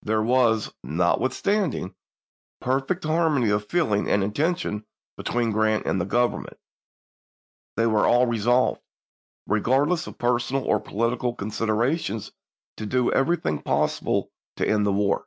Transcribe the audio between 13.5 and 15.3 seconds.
possible to end the war.